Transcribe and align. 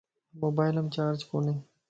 موبائلم 0.41 0.85
چارج 0.95 1.19
ڪوني 1.29 1.53